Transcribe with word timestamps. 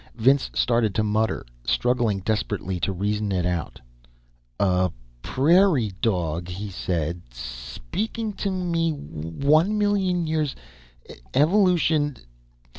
Vince 0.15 0.49
started 0.55 0.95
to 0.95 1.03
mutter, 1.03 1.45
struggling 1.63 2.21
desperately 2.21 2.79
to 2.79 2.91
reason 2.91 3.31
it 3.31 3.45
out. 3.45 3.79
"A 4.59 4.89
prairie 5.21 5.91
dog," 6.01 6.47
he 6.47 6.71
said. 6.71 7.21
"Speaking 7.31 8.33
to 8.33 8.49
me. 8.49 8.91
One 8.93 9.77
million 9.77 10.25
years. 10.25 10.55
Evolution. 11.35 12.17